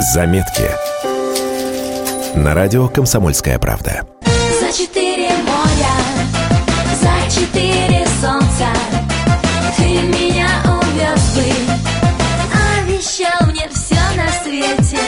Заметки. 0.00 0.62
На 2.36 2.54
радио 2.54 2.88
«Комсомольская 2.88 3.58
правда». 3.58 4.06
За 4.60 4.72
четыре 4.72 5.30
моря, 5.44 5.92
за 7.02 7.28
четыре 7.28 8.06
солнца 8.20 8.68
Ты 9.76 9.82
меня 9.82 10.62
увез 10.66 11.34
бы, 11.34 11.50
обещал 12.78 13.48
мне 13.50 13.68
все 13.72 13.98
на 14.16 14.28
свете 14.44 14.98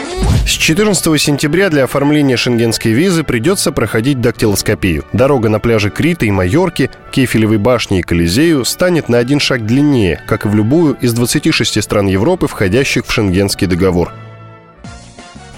С 0.45 0.51
14 0.51 1.23
сентября 1.23 1.71
для 1.71 1.85
оформления 1.85 2.37
шенгенской 2.37 2.91
визы 2.91 3.23
придется 3.23 3.71
проходить 3.71 4.21
дактилоскопию. 4.21 5.05
Дорога 5.13 5.49
на 5.49 5.61
пляже 5.61 5.91
Крита 5.91 6.27
и 6.27 6.33
Майорки, 6.33 6.91
Кефелевой 7.13 7.59
башни 7.59 8.01
и 8.01 8.03
Колизею 8.03 8.65
станет 8.65 9.09
на 9.09 9.19
один 9.19 9.39
шаг 9.39 9.65
длиннее, 9.65 10.21
как 10.27 10.47
и 10.47 10.49
в 10.49 10.57
любую 10.57 10.95
из 10.95 11.13
26 11.13 11.81
стран 11.81 12.09
Европы, 12.09 12.49
входящих 12.49 13.07
в 13.07 13.13
шенгенский 13.13 13.69
договор. 13.69 14.13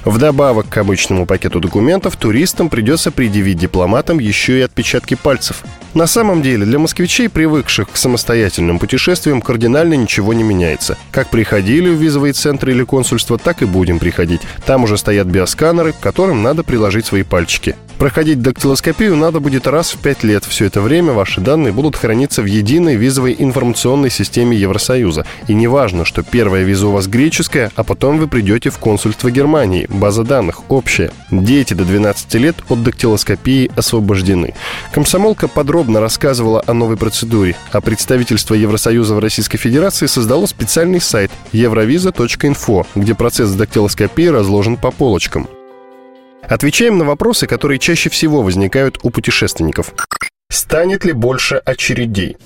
Вдобавок 0.05 0.69
к 0.69 0.77
обычному 0.79 1.27
пакету 1.27 1.61
документов 1.61 2.17
туристам 2.17 2.69
придется 2.69 3.11
предъявить 3.11 3.59
дипломатам 3.59 4.19
еще 4.19 4.59
и 4.59 4.63
отпечатки 4.63 5.15
пальцев. 5.15 5.63
На 5.95 6.07
самом 6.07 6.43
деле 6.43 6.65
для 6.65 6.79
москвичей, 6.79 7.29
привыкших 7.29 7.91
к 7.91 7.97
самостоятельным 7.97 8.79
путешествиям, 8.79 9.43
кардинально 9.43 9.95
ничего 9.95 10.33
не 10.33 10.43
меняется. 10.43 10.97
Как 11.11 11.29
приходили 11.29 11.91
в 11.91 12.01
визовые 12.01 12.33
центры 12.33 12.73
или 12.73 12.83
консульство, 12.83 13.39
так 13.39 13.63
и 13.63 13.67
будем 13.67 13.99
приходить. 13.99 14.41
Там 14.67 14.85
уже 14.85 14.97
стоят 14.97 15.27
биосканеры, 15.27 15.93
к 15.93 16.01
которым 16.01 16.43
надо 16.43 16.65
приложить 16.65 17.07
свои 17.07 17.23
пальчики. 17.23 17.77
Проходить 18.03 18.43
дактилоскопию 18.43 19.15
надо 19.15 19.39
будет 19.39 19.69
раз 19.69 19.93
в 19.93 19.99
пять 19.99 20.25
лет. 20.25 20.45
Все 20.45 20.65
это 20.65 20.81
время 20.81 21.13
ваши 21.13 21.41
данные 21.41 21.73
будут 21.73 21.95
храниться 21.95 22.43
в 22.43 22.47
единой 22.47 22.97
визовой 22.97 23.37
информационной 23.39 24.11
системе 24.11 24.57
Евросоюза. 24.57 25.25
И 25.47 25.55
не 25.55 25.69
важно, 25.69 26.05
что 26.05 26.25
первая 26.25 26.65
виза 26.65 26.89
у 26.89 26.91
вас 26.91 27.07
греческая, 27.07 27.71
а 27.77 27.85
потом 27.85 28.19
вы 28.19 28.27
придете 28.27 28.71
в 28.71 28.79
консульство 28.79 29.31
Германии. 29.31 29.87
База 29.89 30.25
данных 30.25 30.69
общая. 30.69 31.13
Дети 31.31 31.75
до 31.75 31.85
12 31.85 32.35
лет 32.35 32.57
от 32.69 32.83
дактилоскопии 32.83 33.71
освобождены. 33.77 34.55
Комсомолка 34.91 35.47
подробно 35.47 36.01
рассказывала 36.01 36.65
о 36.67 36.75
новой 36.75 36.97
процедуре, 36.97 37.55
а 37.71 37.81
представительство 37.81 38.55
Евросоюза 38.55 39.15
в 39.15 39.21
Российской 39.21 39.59
Федерации 39.59 40.07
создало 40.07 40.47
специальный 40.47 41.01
сайт 41.01 41.31
евровиза.инфо, 41.53 42.85
где 42.97 43.15
процесс 43.15 43.53
дактилоскопии 43.53 44.27
разложен 44.27 44.77
по 44.77 44.91
полочкам. 44.91 45.47
Отвечаем 46.49 46.99
на 46.99 47.05
вопросы, 47.05 47.47
которые 47.47 47.79
чаще 47.79 48.11
всего 48.11 48.43
возникают 48.43 48.99
у 49.03 49.11
путешественников. 49.11 49.95
Станет 50.51 51.05
ли 51.05 51.13
больше 51.13 51.57
очередей? 51.57 52.37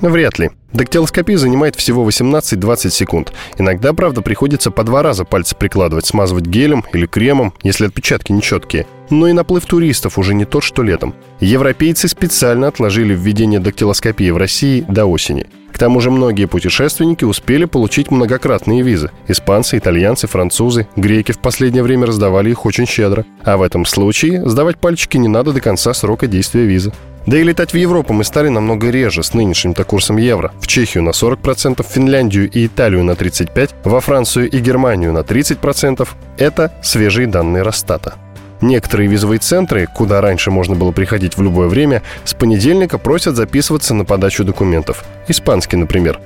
Вряд 0.00 0.38
ли. 0.38 0.50
Дактилоскопия 0.72 1.36
занимает 1.36 1.76
всего 1.76 2.08
18-20 2.08 2.90
секунд. 2.90 3.32
Иногда, 3.58 3.92
правда, 3.92 4.22
приходится 4.22 4.70
по 4.70 4.84
два 4.84 5.02
раза 5.02 5.24
пальцы 5.24 5.54
прикладывать, 5.56 6.06
смазывать 6.06 6.46
гелем 6.46 6.84
или 6.92 7.06
кремом, 7.06 7.52
если 7.62 7.86
отпечатки 7.86 8.32
нечеткие. 8.32 8.86
Но 9.10 9.26
и 9.26 9.32
наплыв 9.32 9.66
туристов 9.66 10.16
уже 10.16 10.32
не 10.32 10.44
тот, 10.44 10.62
что 10.62 10.82
летом. 10.82 11.14
Европейцы 11.40 12.08
специально 12.08 12.68
отложили 12.68 13.14
введение 13.14 13.60
дактилоскопии 13.60 14.30
в 14.30 14.36
России 14.36 14.84
до 14.88 15.06
осени. 15.06 15.46
Тому 15.80 16.00
же 16.00 16.10
многие 16.10 16.44
путешественники 16.44 17.24
успели 17.24 17.64
получить 17.64 18.10
многократные 18.10 18.82
визы. 18.82 19.10
Испанцы, 19.28 19.78
итальянцы, 19.78 20.26
французы, 20.26 20.86
греки 20.94 21.32
в 21.32 21.38
последнее 21.38 21.82
время 21.82 22.04
раздавали 22.04 22.50
их 22.50 22.66
очень 22.66 22.86
щедро. 22.86 23.24
А 23.44 23.56
в 23.56 23.62
этом 23.62 23.86
случае 23.86 24.46
сдавать 24.46 24.76
пальчики 24.76 25.16
не 25.16 25.28
надо 25.28 25.54
до 25.54 25.62
конца 25.62 25.94
срока 25.94 26.26
действия 26.26 26.66
визы. 26.66 26.92
Да 27.26 27.38
и 27.38 27.42
летать 27.42 27.72
в 27.72 27.78
Европу 27.78 28.12
мы 28.12 28.24
стали 28.24 28.48
намного 28.48 28.90
реже 28.90 29.22
с 29.22 29.32
нынешним-то 29.32 29.84
курсом 29.84 30.18
евро. 30.18 30.52
В 30.60 30.66
Чехию 30.66 31.02
на 31.02 31.10
40%, 31.10 31.82
в 31.82 31.86
Финляндию 31.86 32.50
и 32.50 32.66
Италию 32.66 33.02
на 33.02 33.12
35%, 33.12 33.70
во 33.84 34.00
Францию 34.02 34.50
и 34.50 34.58
Германию 34.58 35.14
на 35.14 35.20
30%. 35.20 36.06
Это 36.36 36.74
свежие 36.82 37.26
данные 37.26 37.62
Росстата. 37.62 38.16
Некоторые 38.60 39.08
визовые 39.08 39.38
центры, 39.38 39.86
куда 39.86 40.20
раньше 40.20 40.50
можно 40.50 40.74
было 40.74 40.92
приходить 40.92 41.36
в 41.36 41.42
любое 41.42 41.68
время, 41.68 42.02
с 42.24 42.34
понедельника 42.34 42.98
просят 42.98 43.36
записываться 43.36 43.94
на 43.94 44.04
подачу 44.04 44.44
документов. 44.44 45.04
Испанский, 45.28 45.76
например. 45.76 46.20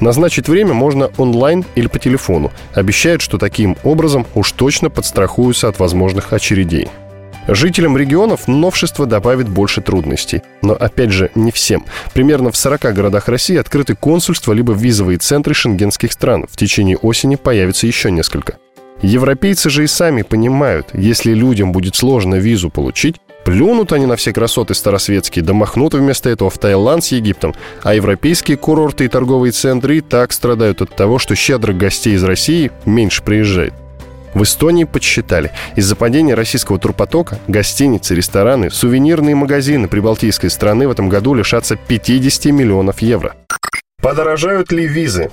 Назначить 0.00 0.48
время 0.48 0.74
можно 0.74 1.10
онлайн 1.16 1.64
или 1.74 1.86
по 1.86 1.98
телефону. 1.98 2.52
Обещают, 2.74 3.22
что 3.22 3.38
таким 3.38 3.76
образом 3.82 4.26
уж 4.34 4.52
точно 4.52 4.90
подстрахуются 4.90 5.68
от 5.68 5.78
возможных 5.78 6.32
очередей. 6.32 6.88
Жителям 7.48 7.96
регионов 7.96 8.48
новшество 8.48 9.06
добавит 9.06 9.48
больше 9.48 9.80
трудностей. 9.80 10.42
Но 10.62 10.74
опять 10.74 11.12
же, 11.12 11.30
не 11.36 11.52
всем. 11.52 11.84
Примерно 12.12 12.50
в 12.50 12.56
40 12.56 12.92
городах 12.92 13.28
России 13.28 13.56
открыты 13.56 13.94
консульства 13.94 14.52
либо 14.52 14.72
визовые 14.72 15.18
центры 15.18 15.54
шенгенских 15.54 16.12
стран. 16.12 16.46
В 16.50 16.56
течение 16.56 16.96
осени 16.96 17.36
появится 17.36 17.86
еще 17.86 18.10
несколько. 18.10 18.56
Европейцы 19.02 19.70
же 19.70 19.84
и 19.84 19.86
сами 19.86 20.22
понимают, 20.22 20.88
если 20.94 21.32
людям 21.32 21.72
будет 21.72 21.96
сложно 21.96 22.36
визу 22.36 22.70
получить, 22.70 23.16
плюнут 23.44 23.92
они 23.92 24.06
на 24.06 24.16
все 24.16 24.32
красоты 24.32 24.74
старосветские, 24.74 25.44
да 25.44 25.52
махнут 25.52 25.94
вместо 25.94 26.30
этого 26.30 26.50
в 26.50 26.58
Таиланд 26.58 27.04
с 27.04 27.12
Египтом, 27.12 27.54
а 27.82 27.94
европейские 27.94 28.56
курорты 28.56 29.04
и 29.04 29.08
торговые 29.08 29.52
центры 29.52 29.98
и 29.98 30.00
так 30.00 30.32
страдают 30.32 30.82
от 30.82 30.96
того, 30.96 31.18
что 31.18 31.34
щедрых 31.34 31.76
гостей 31.76 32.14
из 32.14 32.24
России 32.24 32.72
меньше 32.86 33.22
приезжает. 33.22 33.74
В 34.34 34.42
Эстонии 34.42 34.84
подсчитали, 34.84 35.52
из-за 35.76 35.96
падения 35.96 36.34
российского 36.34 36.78
турпотока 36.78 37.38
гостиницы, 37.48 38.14
рестораны, 38.14 38.70
сувенирные 38.70 39.34
магазины 39.34 39.88
прибалтийской 39.88 40.50
страны 40.50 40.88
в 40.88 40.90
этом 40.90 41.08
году 41.08 41.32
лишатся 41.32 41.76
50 41.76 42.52
миллионов 42.52 43.00
евро. 43.00 43.34
Подорожают 44.02 44.72
ли 44.72 44.86
визы? 44.86 45.30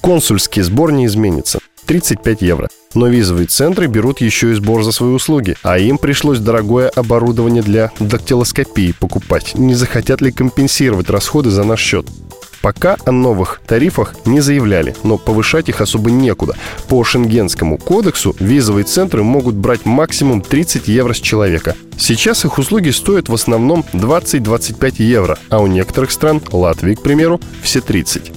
Консульский 0.00 0.62
сбор 0.62 0.92
не 0.92 1.06
изменится. 1.06 1.58
35 1.86 2.42
евро. 2.42 2.68
Но 2.94 3.08
визовые 3.08 3.46
центры 3.46 3.86
берут 3.86 4.20
еще 4.20 4.52
и 4.52 4.54
сбор 4.54 4.82
за 4.82 4.92
свои 4.92 5.10
услуги, 5.10 5.56
а 5.62 5.78
им 5.78 5.98
пришлось 5.98 6.38
дорогое 6.38 6.88
оборудование 6.88 7.62
для 7.62 7.92
дактилоскопии 8.00 8.94
покупать. 8.98 9.54
Не 9.54 9.74
захотят 9.74 10.20
ли 10.20 10.32
компенсировать 10.32 11.10
расходы 11.10 11.50
за 11.50 11.64
наш 11.64 11.80
счет? 11.80 12.06
Пока 12.62 12.96
о 13.04 13.12
новых 13.12 13.60
тарифах 13.64 14.16
не 14.24 14.40
заявляли, 14.40 14.96
но 15.04 15.18
повышать 15.18 15.68
их 15.68 15.80
особо 15.80 16.10
некуда. 16.10 16.56
По 16.88 17.04
Шенгенскому 17.04 17.78
кодексу 17.78 18.34
визовые 18.40 18.84
центры 18.84 19.22
могут 19.22 19.54
брать 19.54 19.84
максимум 19.84 20.40
30 20.40 20.88
евро 20.88 21.12
с 21.12 21.20
человека. 21.20 21.76
Сейчас 21.96 22.44
их 22.44 22.58
услуги 22.58 22.90
стоят 22.90 23.28
в 23.28 23.34
основном 23.34 23.84
20-25 23.92 24.94
евро, 24.98 25.38
а 25.48 25.60
у 25.60 25.68
некоторых 25.68 26.10
стран, 26.10 26.42
Латвии, 26.50 26.94
к 26.94 27.02
примеру, 27.02 27.40
все 27.62 27.80
30. 27.80 28.32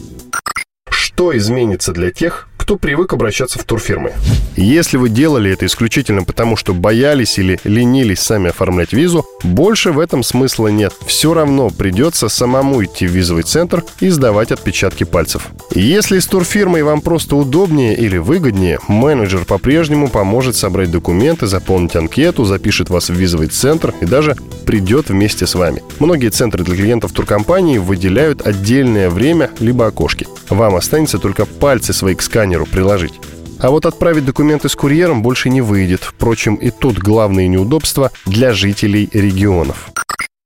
Что 0.89 1.35
изменится 1.35 1.91
для 1.91 2.11
тех, 2.11 2.48
кто 2.69 2.77
привык 2.77 3.13
обращаться 3.13 3.57
в 3.57 3.63
турфирмы. 3.63 4.13
Если 4.55 4.97
вы 4.97 5.09
делали 5.09 5.51
это 5.51 5.65
исключительно 5.65 6.23
потому, 6.23 6.55
что 6.55 6.75
боялись 6.75 7.39
или 7.39 7.59
ленились 7.63 8.19
сами 8.19 8.51
оформлять 8.51 8.93
визу, 8.93 9.25
больше 9.43 9.91
в 9.91 9.97
этом 9.97 10.21
смысла 10.21 10.67
нет. 10.67 10.93
Все 11.07 11.33
равно 11.33 11.71
придется 11.71 12.29
самому 12.29 12.83
идти 12.83 13.07
в 13.07 13.09
визовый 13.09 13.41
центр 13.41 13.83
и 14.01 14.09
сдавать 14.09 14.51
отпечатки 14.51 15.03
пальцев. 15.03 15.47
Если 15.73 16.19
с 16.19 16.27
турфирмой 16.27 16.83
вам 16.83 17.01
просто 17.01 17.35
удобнее 17.35 17.95
или 17.95 18.17
выгоднее, 18.17 18.77
менеджер 18.87 19.45
по-прежнему 19.45 20.07
поможет 20.07 20.55
собрать 20.55 20.91
документы, 20.91 21.47
заполнить 21.47 21.95
анкету, 21.95 22.45
запишет 22.45 22.91
вас 22.91 23.09
в 23.09 23.15
визовый 23.15 23.47
центр 23.47 23.95
и 23.99 24.05
даже 24.05 24.37
придет 24.69 25.09
вместе 25.09 25.47
с 25.47 25.55
вами. 25.55 25.81
Многие 25.97 26.29
центры 26.29 26.63
для 26.63 26.75
клиентов 26.75 27.11
туркомпании 27.11 27.79
выделяют 27.79 28.45
отдельное 28.45 29.09
время 29.09 29.49
либо 29.59 29.87
окошки. 29.87 30.27
Вам 30.51 30.75
останется 30.75 31.17
только 31.17 31.47
пальцы 31.47 31.91
свои 31.91 32.13
к 32.13 32.21
сканеру 32.21 32.67
приложить. 32.67 33.15
А 33.57 33.71
вот 33.71 33.87
отправить 33.87 34.25
документы 34.25 34.69
с 34.69 34.75
курьером 34.75 35.23
больше 35.23 35.49
не 35.49 35.61
выйдет. 35.61 36.01
Впрочем, 36.03 36.53
и 36.53 36.69
тут 36.69 36.99
главные 36.99 37.47
неудобства 37.47 38.11
для 38.27 38.53
жителей 38.53 39.09
регионов. 39.11 39.89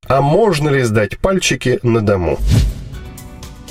А 0.08 0.22
можно 0.22 0.70
ли 0.70 0.84
сдать 0.84 1.18
пальчики 1.18 1.80
на 1.84 2.00
дому? 2.00 2.40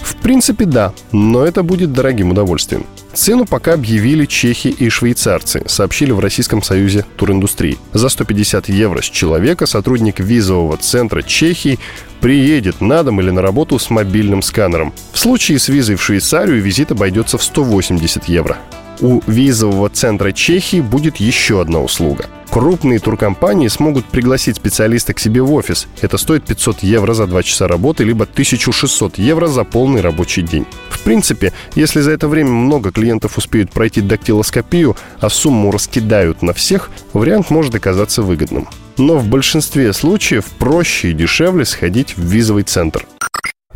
В 0.03 0.17
принципе, 0.17 0.65
да, 0.65 0.93
но 1.13 1.45
это 1.45 1.63
будет 1.63 1.93
дорогим 1.93 2.31
удовольствием. 2.31 2.87
Цену 3.13 3.45
пока 3.45 3.75
объявили 3.75 4.25
чехи 4.25 4.69
и 4.69 4.89
швейцарцы, 4.89 5.63
сообщили 5.67 6.13
в 6.13 6.21
Российском 6.21 6.63
союзе 6.63 7.05
туриндустрии. 7.17 7.79
За 7.93 8.09
150 8.09 8.69
евро 8.69 9.03
с 9.03 9.05
человека 9.05 9.67
сотрудник 9.67 10.19
визового 10.19 10.77
центра 10.79 11.23
Чехии 11.23 11.79
приедет 12.21 12.81
на 12.81 13.03
дом 13.03 13.21
или 13.21 13.31
на 13.31 13.43
работу 13.43 13.79
с 13.79 13.91
мобильным 13.91 14.43
сканером. 14.43 14.93
В 15.13 15.19
случае 15.19 15.59
с 15.59 15.69
визой 15.69 15.97
в 15.97 16.03
Швейцарию 16.03 16.63
визит 16.63 16.91
обойдется 16.91 17.37
в 17.37 17.43
180 17.43 18.25
евро. 18.29 18.59
У 19.01 19.21
визового 19.27 19.89
центра 19.91 20.33
Чехии 20.33 20.81
будет 20.81 21.17
еще 21.17 21.61
одна 21.61 21.81
услуга. 21.81 22.27
Крупные 22.53 22.99
туркомпании 22.99 23.69
смогут 23.69 24.05
пригласить 24.05 24.57
специалиста 24.57 25.15
к 25.15 25.19
себе 25.19 25.41
в 25.41 25.51
офис. 25.55 25.89
Это 26.03 26.19
стоит 26.19 26.45
500 26.45 26.81
евро 26.83 27.15
за 27.15 27.27
2 27.27 27.43
часа 27.45 27.67
работы, 27.67 28.05
либо 28.05 28.25
1600 28.25 29.17
евро 29.17 29.47
за 29.47 29.65
полный 29.65 30.03
рабочий 30.03 30.43
день. 30.43 30.67
В 30.91 31.01
принципе, 31.01 31.55
если 31.75 32.03
за 32.03 32.11
это 32.11 32.29
время 32.29 32.51
много 32.51 32.93
клиентов 32.93 33.39
успеют 33.39 33.73
пройти 33.73 34.03
дактилоскопию, 34.03 34.99
а 35.19 35.31
сумму 35.31 35.71
раскидают 35.71 36.43
на 36.43 36.53
всех, 36.53 36.91
вариант 37.15 37.49
может 37.49 37.75
оказаться 37.75 38.21
выгодным. 38.21 38.69
Но 38.99 39.17
в 39.17 39.27
большинстве 39.29 39.95
случаев 39.95 40.45
проще 40.59 41.13
и 41.13 41.15
дешевле 41.15 41.65
сходить 41.65 42.19
в 42.19 42.23
визовый 42.23 42.65
центр. 42.65 43.07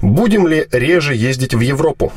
Будем 0.02 0.46
ли 0.46 0.66
реже 0.70 1.14
ездить 1.14 1.54
в 1.54 1.60
Европу? 1.60 2.12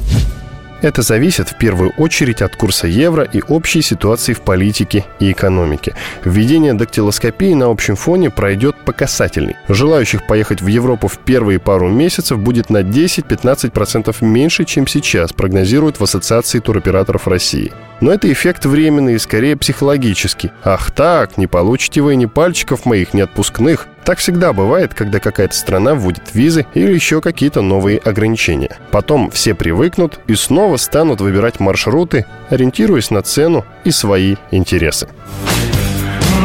Это 0.81 1.01
зависит 1.01 1.49
в 1.49 1.57
первую 1.57 1.91
очередь 1.97 2.41
от 2.41 2.55
курса 2.55 2.87
евро 2.87 3.23
и 3.23 3.41
общей 3.41 3.81
ситуации 3.81 4.33
в 4.33 4.41
политике 4.41 5.05
и 5.19 5.31
экономике. 5.31 5.93
Введение 6.23 6.73
дактилоскопии 6.73 7.53
на 7.53 7.65
общем 7.65 7.97
фоне 7.97 8.29
пройдет 8.29 8.77
по 8.85 8.93
касательной. 8.93 9.57
Желающих 9.67 10.25
поехать 10.25 10.61
в 10.61 10.67
Европу 10.67 11.07
в 11.09 11.17
первые 11.19 11.59
пару 11.59 11.89
месяцев 11.89 12.39
будет 12.39 12.69
на 12.69 12.81
10-15% 12.81 14.15
меньше, 14.21 14.63
чем 14.63 14.87
сейчас, 14.87 15.33
прогнозируют 15.33 15.99
в 15.99 16.03
Ассоциации 16.03 16.59
туроператоров 16.59 17.27
России. 17.27 17.73
Но 18.01 18.11
это 18.11 18.31
эффект 18.31 18.65
временный 18.65 19.15
и 19.15 19.19
скорее 19.19 19.57
психологический. 19.57 20.51
Ах 20.63 20.91
так, 20.91 21.37
не 21.37 21.47
получите 21.47 22.01
вы 22.01 22.15
ни 22.15 22.25
пальчиков 22.25 22.85
моих, 22.85 23.13
ни 23.13 23.21
отпускных. 23.21 23.87
Так 24.05 24.19
всегда 24.19 24.53
бывает, 24.53 24.93
когда 24.93 25.19
какая-то 25.19 25.55
страна 25.55 25.93
вводит 25.93 26.33
визы 26.33 26.65
или 26.73 26.93
еще 26.93 27.21
какие-то 27.21 27.61
новые 27.61 27.99
ограничения. 27.99 28.77
Потом 28.91 29.29
все 29.31 29.53
привыкнут 29.53 30.19
и 30.27 30.35
снова 30.35 30.77
станут 30.77 31.19
выбирать 31.21 31.59
маршруты, 31.59 32.25
ориентируясь 32.49 33.11
на 33.11 33.21
цену 33.21 33.65
и 33.83 33.91
свои 33.91 34.35
интересы. 34.51 35.09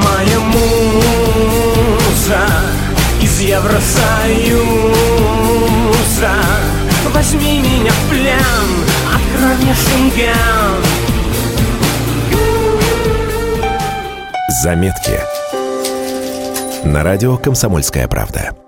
Моя 0.03 0.41
муза 0.41 2.49
из 3.23 3.41
Евросоюза 3.41 4.75
Возьми 7.15 7.61
меня 7.61 7.93
в 7.93 8.11
плен, 8.11 8.85
открой 9.15 9.57
мне 9.63 9.75
шенген 9.75 10.84
Заметки 14.65 15.21
на 16.87 17.03
радио 17.03 17.37
«Комсомольская 17.37 18.09
правда». 18.09 18.64